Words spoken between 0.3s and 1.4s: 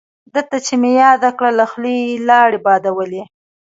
دته مې چې یاده